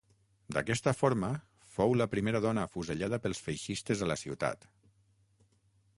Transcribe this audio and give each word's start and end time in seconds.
D'aquesta 0.55 0.93
forma 0.99 1.29
fou 1.75 1.93
la 2.01 2.07
primera 2.15 2.41
dona 2.47 2.65
afusellada 2.69 3.21
pels 3.27 3.45
feixistes 3.49 4.05
a 4.07 4.11
la 4.13 4.19
ciutat. 4.25 4.71